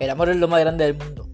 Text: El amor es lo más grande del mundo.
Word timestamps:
El 0.00 0.08
amor 0.08 0.30
es 0.30 0.36
lo 0.36 0.48
más 0.48 0.60
grande 0.60 0.86
del 0.86 0.96
mundo. 0.96 1.29